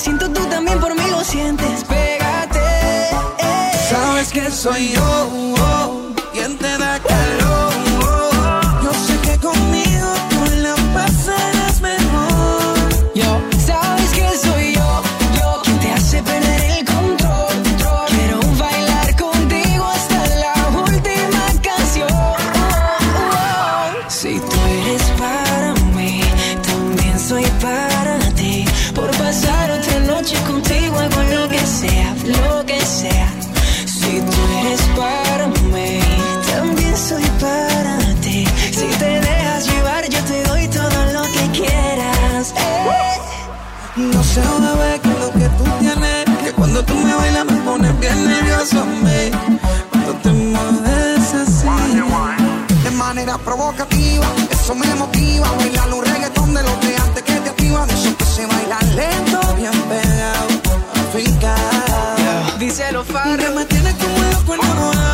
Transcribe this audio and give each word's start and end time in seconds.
siento 0.00 0.30
tú 0.30 0.46
también 0.46 0.80
por 0.80 0.94
mí 0.94 1.02
lo 1.10 1.22
sientes. 1.22 1.84
Pégate. 1.84 2.58
Eh. 3.38 3.72
Sabes 3.90 4.32
que 4.32 4.50
soy 4.50 4.92
yo. 4.92 5.59
activa, 55.40 55.56
bailalo 55.56 56.00
que 57.22 57.40
que 58.16 58.24
se 58.24 58.46
lento, 58.94 59.40
bien 59.56 59.72
pegado, 59.88 60.48
Dice 62.58 62.92
me 63.52 63.66
como. 64.44 65.09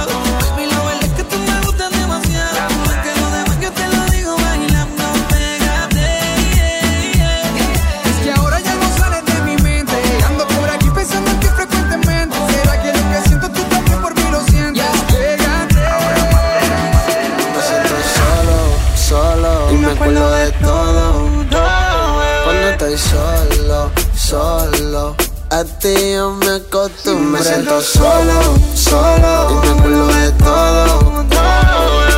A 25.86 25.88
ti 25.88 26.14
yo 26.14 26.32
me 26.32 26.48
acostumbré. 26.48 27.38
Me 27.38 27.44
siento 27.44 27.80
solo, 27.80 28.58
solo. 28.74 29.50
Y 29.50 29.54
me 29.54 29.78
acuerdo 29.78 30.06
de 30.08 30.32
todo. 30.32 31.24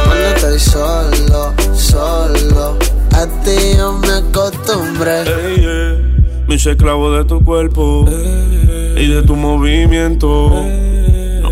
Cuando 0.06 0.26
estoy 0.34 0.58
solo, 0.58 1.52
solo. 1.74 2.78
A 3.12 3.26
ti 3.44 3.76
yo 3.76 3.92
me 3.92 4.08
acostumbré. 4.08 5.24
Hey, 5.26 6.24
me 6.48 6.54
hice 6.54 6.70
esclavo 6.70 7.12
de 7.12 7.26
tu 7.26 7.44
cuerpo 7.44 8.06
y 8.08 9.06
de 9.06 9.22
tu 9.26 9.36
movimiento. 9.36 10.64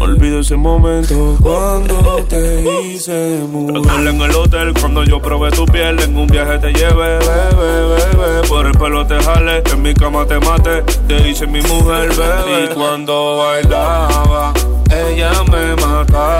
Olvido 0.06 0.38
ese 0.38 0.54
momento 0.54 1.14
uh. 1.14 1.36
cuando 1.42 2.24
te 2.28 2.62
hice 2.84 3.40
mujer. 3.50 4.06
en 4.06 4.20
el 4.20 4.36
hotel 4.36 4.72
cuando 4.80 5.02
yo 5.02 5.20
probé 5.20 5.50
tu 5.50 5.66
piel. 5.66 5.98
En 5.98 6.16
un 6.16 6.28
viaje 6.28 6.60
te 6.60 6.72
llevé, 6.72 7.18
bebé, 7.18 7.96
bebé. 8.14 8.48
Por 8.48 8.66
el 8.66 8.72
pelo 8.78 9.04
te 9.04 9.20
jale, 9.20 9.64
en 9.68 9.82
mi 9.82 9.94
cama 9.94 10.24
te 10.24 10.38
mate. 10.38 10.82
Te 11.08 11.28
hice 11.28 11.48
mi 11.48 11.60
mujer, 11.62 12.10
bebé. 12.10 12.64
Y 12.70 12.74
cuando 12.74 13.38
bailaba, 13.38 14.52
ella 14.90 15.32
me 15.50 15.74
mataba. 15.74 16.35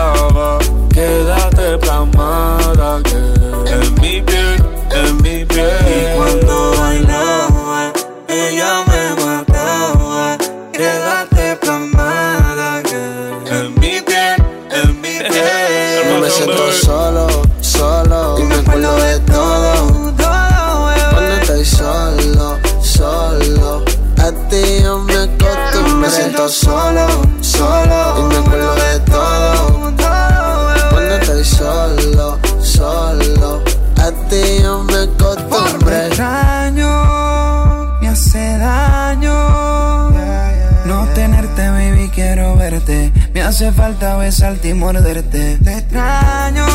hace 43.56 43.72
falta 43.72 44.18
besarte 44.18 44.68
y 44.68 44.74
morderte. 44.74 45.56
Te 45.64 45.78
extraño, 45.78 46.66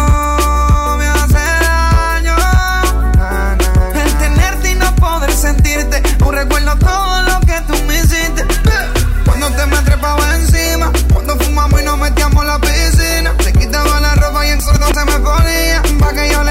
me 0.98 1.06
hace 1.06 1.46
daño. 1.62 2.36
Na. 3.18 3.56
El 4.04 4.14
tenerte 4.16 4.72
y 4.72 4.74
no 4.74 4.96
poder 4.96 5.32
sentirte. 5.32 6.02
Un 6.26 6.34
recuerdo 6.34 6.76
todo 6.78 7.22
lo 7.22 7.40
que 7.42 7.62
tú 7.68 7.76
me 7.86 7.98
hiciste. 7.98 8.44
Cuando 9.26 9.52
te 9.52 9.66
me 9.68 9.78
trepaba 9.84 10.36
encima. 10.38 10.92
Cuando 11.14 11.36
fumamos 11.38 11.80
y 11.80 11.86
nos 11.86 12.00
metíamos 12.00 12.44
a 12.44 12.48
la 12.48 12.60
piscina. 12.60 13.36
Se 13.44 13.54
quitaba 13.54 14.00
la 14.00 14.16
ropa 14.16 14.48
y 14.48 14.50
el 14.50 14.62
sordo 14.62 14.88
se 14.88 15.06
me 15.06 15.20
ponía. 15.20 15.84
Que 16.16 16.30
yo 16.32 16.44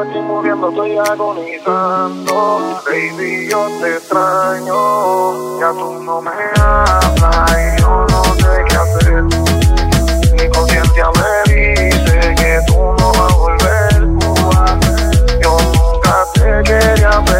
me 0.00 0.06
estoy 0.06 0.22
muriendo, 0.22 0.68
estoy 0.70 0.98
agonizando. 0.98 2.80
Baby, 2.86 3.48
yo 3.50 3.68
te 3.80 3.96
extraño. 3.96 5.60
Ya 5.60 5.70
tú 5.72 6.02
no 6.02 6.22
me 6.22 6.30
hablas 6.56 7.52
y 7.52 7.80
yo 7.80 8.06
no 8.08 8.24
sé 8.34 8.64
qué 8.68 8.76
hacer. 8.76 9.22
Mi 10.32 10.48
conciencia 10.48 11.06
me 11.16 11.52
dice 11.52 12.34
que 12.36 12.60
tú 12.66 12.78
no 12.78 13.12
vas 13.12 13.32
a 13.32 13.36
volver. 13.36 14.00
Yo 15.42 15.56
nunca 15.74 16.24
te 16.34 16.62
quería 16.62 17.20
ver. 17.20 17.39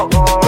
oh. 0.00 0.08
oh. 0.12 0.39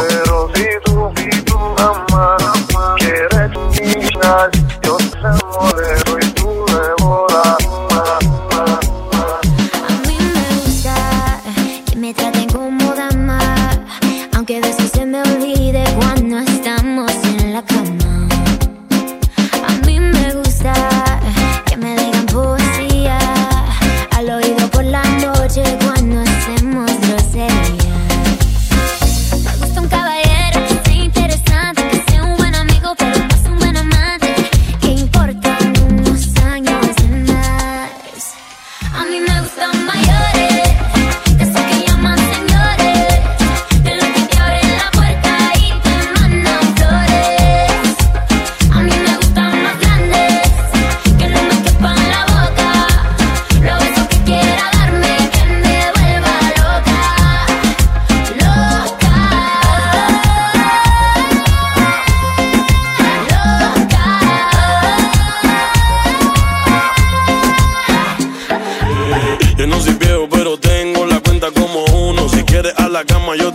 la 73.02 73.14
cama, 73.14 73.36
yo 73.36 73.51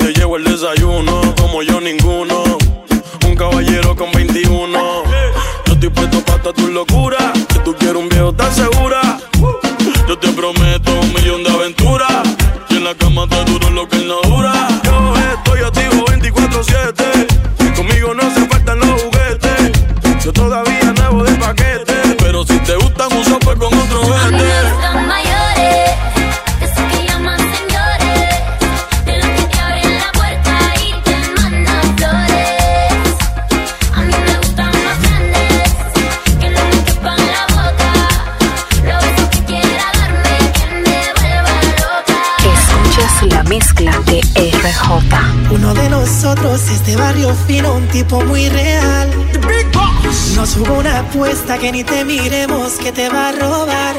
ni 51.71 51.83
te 51.83 52.05
miremos 52.05 52.73
que 52.73 52.91
te 52.91 53.09
va 53.09 53.29
a 53.29 53.31
robar. 53.31 53.95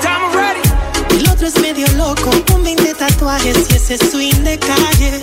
El 1.11 1.29
otro 1.29 1.47
es 1.47 1.59
medio 1.61 1.87
loco 1.97 2.31
con 2.51 2.63
20 2.63 2.95
tatuajes 2.95 3.67
y 3.71 3.75
ese 3.75 3.99
swing 3.99 4.43
de 4.45 4.59
calle. 4.59 5.21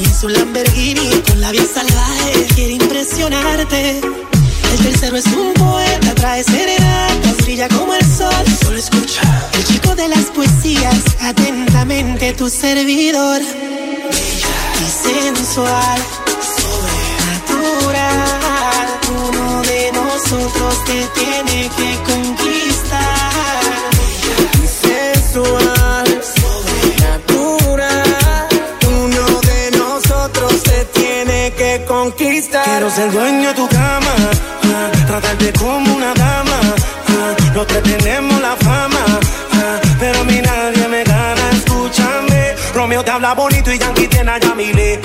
Y 0.00 0.04
en 0.04 0.14
su 0.14 0.28
Lamborghini 0.28 1.22
con 1.26 1.40
la 1.40 1.50
vida 1.50 1.64
salvaje 1.72 2.46
quiere 2.54 2.74
impresionarte. 2.74 4.00
El 4.72 4.78
tercero 4.84 5.16
es 5.16 5.26
un 5.26 5.54
poeta, 5.54 6.14
trae 6.14 6.44
serenatas, 6.44 7.36
brilla 7.44 7.68
como 7.68 7.94
el 7.94 8.04
sol. 8.04 8.44
Solo 8.62 8.78
escucha. 8.78 9.22
El 9.54 9.64
chico 9.64 9.94
de 9.94 10.08
las 10.08 10.26
poesías, 10.26 11.02
atentamente 11.20 12.34
tu 12.34 12.48
servidor. 12.48 13.40
Bella 13.40 14.54
y 14.80 15.08
sensual, 15.08 16.00
sobrenatural 17.68 18.48
nosotros 20.28 20.84
te 20.84 21.06
tiene 21.20 21.70
que 21.76 22.12
conquistar. 22.12 23.62
Sensual, 24.82 26.06
sobrenatural. 26.40 28.48
Uno 28.88 29.40
de 29.40 29.78
nosotros 29.78 30.62
te 30.62 30.84
tiene 30.86 31.52
que 31.52 31.84
conquistar. 31.86 32.64
Quiero 32.64 32.90
ser 32.90 33.12
dueño 33.12 33.48
de 33.48 33.54
tu 33.54 33.68
cama, 33.68 34.14
ah, 34.64 34.90
tratarte 35.06 35.52
como 35.52 35.94
una 35.94 36.14
dama. 36.14 36.60
Ah, 37.08 37.34
te 37.66 37.82
tenemos 37.82 38.40
la 38.40 38.56
fama, 38.56 39.04
ah, 39.52 39.80
pero 39.98 40.20
a 40.20 40.24
mí 40.24 40.40
nadie 40.42 40.88
me 40.88 41.04
gana. 41.04 41.50
Escúchame, 41.52 42.54
Romeo 42.74 43.02
te 43.02 43.10
habla 43.10 43.34
bonito 43.34 43.72
y 43.72 43.78
Yankee 43.78 44.08
tiene 44.08 44.30
a 44.30 44.38
Yamile. 44.38 45.00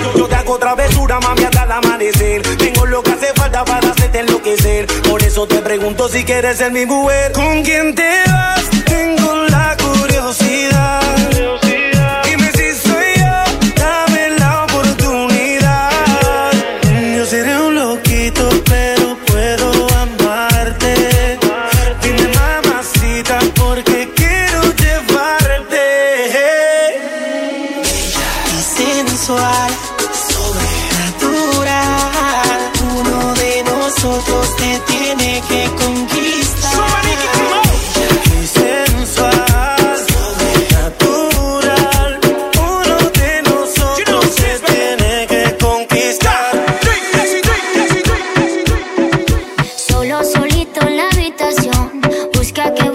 Yo 0.54 0.60
te 0.60 0.66
hago 0.66 0.76
travesura, 0.76 1.18
mami, 1.18 1.42
hasta 1.42 1.64
el 1.64 1.72
amanecer. 1.72 2.42
Tengo 2.58 2.86
lo 2.86 3.02
que 3.02 3.10
hace 3.10 3.32
falta 3.34 3.64
para 3.64 3.90
hacerte 3.90 4.20
enloquecer 4.20 4.86
eso 5.26 5.48
te 5.48 5.56
pregunto 5.56 6.08
si 6.08 6.22
quieres 6.24 6.58
ser 6.58 6.70
mi 6.70 6.86
mujer. 6.86 7.32
¿Con 7.32 7.64
quién 7.64 7.92
te 7.94 8.22
vas? 8.26 8.70
Tengo 8.84 9.34
la 9.48 9.76
curiosidad. 9.76 11.63
Busca 52.32 52.72
que 52.74 52.93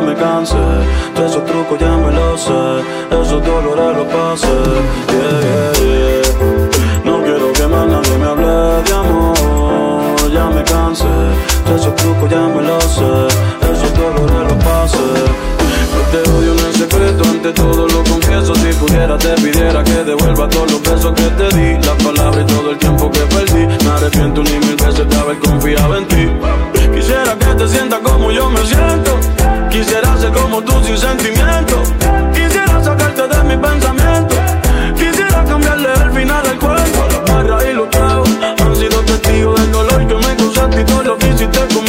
me 0.00 0.14
cansé. 0.14 0.56
De 1.16 1.26
esos 1.26 1.44
trucos 1.44 1.78
ya 1.78 1.96
me 1.96 2.12
lo 2.12 2.36
sé, 2.36 2.82
esos 3.10 3.44
dolores 3.44 3.96
los 3.96 4.06
pasé. 4.06 4.58
No 7.04 7.22
quiero 7.22 7.52
que 7.52 7.66
más 7.66 7.86
nadie 7.86 8.18
me 8.18 8.26
hable 8.26 8.82
de 8.82 8.92
amor, 8.92 10.32
ya 10.32 10.46
me 10.50 10.62
cansé. 10.64 11.04
De 11.66 11.76
esos 11.76 11.94
trucos 11.96 12.30
ya 12.30 12.40
me 12.40 12.62
lo 12.62 12.80
sé, 12.80 13.26
esos 13.72 13.94
dolores 13.94 14.52
los 14.52 14.64
pasé 14.64 15.52
te 16.12 16.30
odio 16.30 16.52
en 16.52 16.74
secreto, 16.74 17.24
ante 17.24 17.52
todo 17.52 17.88
lo 17.88 18.04
confieso. 18.04 18.54
Si 18.54 18.72
pudiera, 18.74 19.16
te 19.16 19.34
pidiera 19.36 19.82
que 19.82 20.04
devuelva 20.04 20.46
todos 20.48 20.72
los 20.72 20.82
besos 20.82 21.12
que 21.14 21.28
te 21.38 21.56
di, 21.56 21.74
las 21.86 21.96
palabras 22.04 22.44
y 22.44 22.52
todo 22.52 22.70
el 22.70 22.78
tiempo 22.78 23.10
que 23.10 23.20
perdí. 23.20 23.66
Me 23.84 23.90
arrepiento 23.90 24.42
ni 24.42 24.58
mil 24.58 24.76
veces 24.76 25.08
de 25.08 25.16
haber 25.16 25.38
confiado 25.38 25.96
en 25.96 26.08
ti. 26.08 26.28
Quisiera 27.12 27.38
que 27.38 27.54
te 27.56 27.68
sientas 27.68 28.00
como 28.00 28.32
yo 28.32 28.48
me 28.48 28.64
siento. 28.64 29.20
Quisiera 29.68 30.16
ser 30.16 30.32
como 30.32 30.62
tú 30.62 30.72
sin 30.82 30.96
sentimiento. 30.96 31.82
Quisiera 32.32 32.82
sacarte 32.82 33.28
de 33.28 33.44
mi 33.44 33.56
pensamiento. 33.58 34.34
Quisiera 34.96 35.44
cambiarle 35.44 35.92
el 35.92 36.10
final 36.10 36.46
al 36.46 36.58
cuento. 36.58 37.06
Las 37.10 37.24
barras 37.30 37.64
y 37.70 37.74
los 37.74 37.90
tragos 37.90 38.30
han 38.58 38.76
sido 38.76 38.98
testigos 39.02 39.60
del 39.60 39.72
dolor 39.72 40.06
que 40.06 40.14
me 40.14 40.36
causaste 40.36 40.80
y 40.80 40.84
todo 40.84 41.02
lo 41.02 41.18
que 41.18 41.28
hiciste 41.28 41.58
conmigo. 41.58 41.81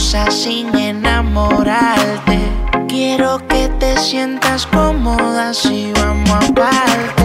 Sin 0.00 0.74
enamorarte. 0.76 2.38
Quiero 2.88 3.38
que 3.46 3.68
te 3.78 3.98
sientas 3.98 4.66
cómoda 4.66 5.52
si 5.52 5.92
vamos 5.92 6.30
aparte. 6.48 7.19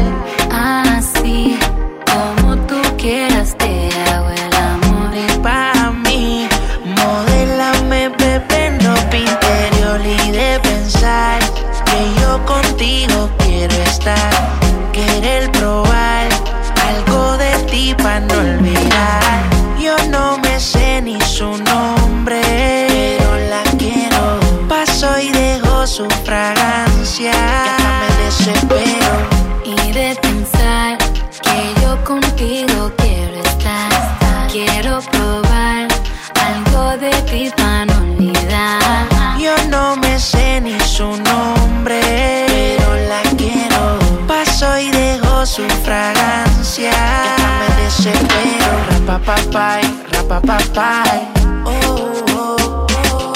Rapapapay. 50.35 51.31
Oh, 51.65 52.25
oh, 52.35 52.87
oh. 52.91 53.33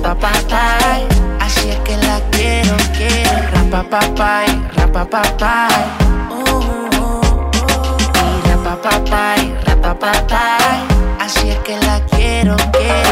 Y. 0.00 1.06
Así 1.40 1.68
es 1.68 1.78
que 1.80 1.96
la 1.98 2.20
quiero, 2.30 2.76
quiero. 2.96 3.36
Rapapapay, 3.52 4.48
rapapapay. 4.76 5.84
Oh, 6.30 6.60
oh, 6.96 7.20
oh. 7.22 7.50
Y 8.24 8.48
rapapapay, 8.48 9.54
rapapapay. 9.66 10.78
Así 11.20 11.50
es 11.50 11.58
que 11.58 11.76
la 11.76 12.00
quiero, 12.06 12.19
quiero. 12.40 12.56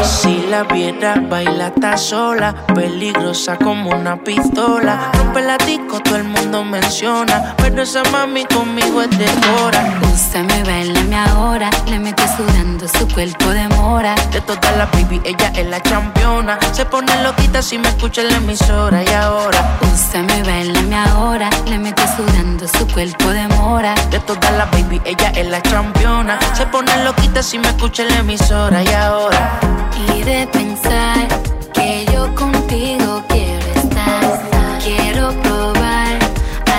Si 0.03 0.45
la 0.49 0.63
viera, 0.63 1.15
baila 1.29 1.67
está 1.67 1.97
sola. 1.97 2.53
Peligrosa 2.73 3.57
como 3.57 3.91
una 3.91 4.17
pistola. 4.17 5.11
Rompe 5.13 5.41
la 5.41 5.57
disco, 5.57 5.99
todo 5.99 6.15
el 6.17 6.25
mundo 6.25 6.63
menciona. 6.63 7.55
Pero 7.57 7.83
esa 7.83 8.03
mami 8.11 8.45
conmigo 8.45 9.01
es 9.01 9.09
de 9.17 9.27
hora. 9.61 9.99
Úsame, 10.13 10.63
bailame 10.63 11.15
ahora. 11.15 11.69
Le 11.87 11.99
mete 11.99 12.23
sudando 12.35 12.87
su 12.87 13.07
cuerpo 13.13 13.49
de 13.49 13.67
mora. 13.69 14.15
De 14.31 14.41
todas 14.41 14.75
las 14.77 14.91
baby, 14.91 15.21
ella 15.23 15.51
es 15.55 15.67
la 15.67 15.79
campeona. 15.81 16.57
Se 16.71 16.85
pone 16.85 17.11
loquita 17.23 17.61
si 17.61 17.77
me 17.77 17.89
escucha 17.89 18.21
en 18.21 18.29
la 18.29 18.37
emisora. 18.37 19.03
Y 19.03 19.13
ahora, 19.13 19.77
Úsame, 19.93 20.43
bailame 20.43 20.95
ahora. 20.95 21.49
Le 21.65 21.77
mete 21.77 22.03
sudando 22.15 22.67
su 22.67 22.87
cuerpo 22.87 23.29
de 23.29 23.47
mora. 23.49 23.93
de 24.09 24.19
todas 24.19 24.51
las 24.57 24.69
baby, 24.71 25.01
ella 25.05 25.29
es 25.35 25.47
la 25.47 25.61
campeona. 25.61 26.39
Se 26.53 26.65
pone 26.65 27.03
loquita 27.03 27.43
si 27.43 27.57
me 27.59 27.67
escucha 27.69 28.03
en 28.03 28.09
la 28.09 28.19
emisora. 28.19 28.83
Y 28.83 28.87
ahora, 28.93 29.18
Y 29.21 30.23
de 30.23 30.47
pensar 30.47 31.27
que 31.73 32.05
yo 32.13 32.33
contigo 32.35 33.21
quiero 33.27 33.65
estar. 33.75 34.39
Quiero 34.81 35.33
probar 35.41 36.17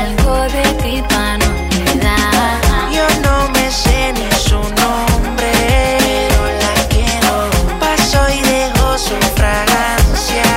algo 0.00 0.34
de 0.56 0.62
ti 0.82 1.02
para 1.08 1.36
no 1.36 1.44
olvidar. 1.44 2.60
yo 2.96 3.06
no 3.26 3.36
me 3.52 3.70
sé 3.70 4.14
ni 4.14 4.30
su 4.48 4.56
nombre. 4.56 5.52
Pero 5.98 6.40
la 6.62 6.74
quiero. 6.88 7.34
Paso 7.78 8.20
y 8.32 8.40
dejo 8.40 8.86
su 8.96 9.16
fragancia. 9.36 10.48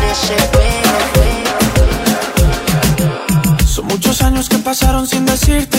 Me 0.00 0.06
desespero. 0.08 0.96
Son 3.66 3.84
muchos 3.86 4.22
años 4.22 4.48
que 4.48 4.56
pasaron 4.58 5.06
sin 5.06 5.26
decirte 5.26 5.71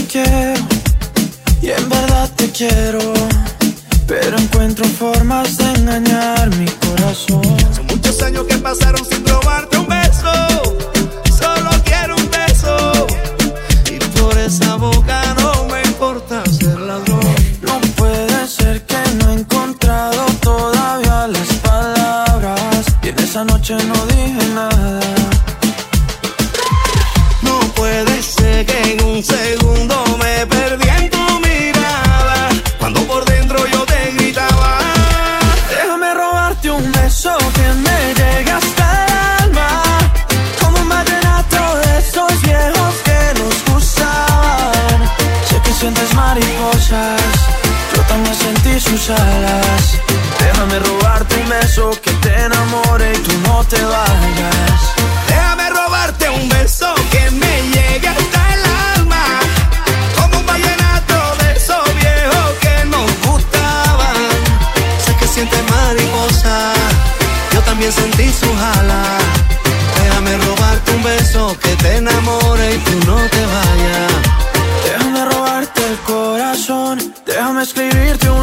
también 67.83 67.91
sentí 67.91 68.31
su 68.31 68.53
jala. 68.55 69.03
Déjame 70.03 70.37
robarte 70.37 70.91
un 70.91 71.03
beso 71.03 71.57
que 71.59 71.75
te 71.83 71.97
enamore 71.97 72.75
y 72.75 72.77
tú 72.77 72.91
no 73.07 73.17
te 73.29 73.45
vayas. 73.45 74.11
Déjame 74.85 75.25
robarte 75.25 75.81
el 75.87 75.97
corazón, 75.99 77.13
déjame 77.25 77.63
escribirte 77.63 78.29
una 78.29 78.42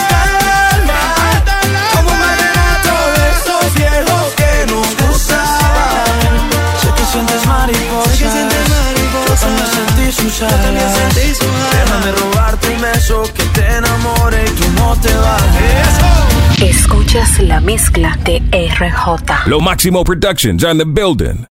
también 10.17 10.89
sentí 10.89 11.33
sus 11.33 11.47
alas. 11.47 11.85
Déjame 11.85 12.11
robarte 12.11 12.69
un 12.69 12.81
beso 12.81 13.23
que 13.33 13.43
te 13.43 13.65
enamore 13.77 14.43
y 14.45 14.49
tú 14.49 14.63
no 14.75 14.95
te 15.01 15.13
vayas. 15.13 16.61
Escuchas 16.61 17.39
la 17.39 17.59
mezcla 17.59 18.17
de 18.23 18.41
RJ. 18.51 19.47
Lo 19.47 19.59
Máximo 19.59 20.03
Productions 20.03 20.63
on 20.63 20.77
the 20.77 20.85
building. 20.85 21.50